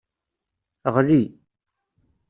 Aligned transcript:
Ɣli. 0.95 1.21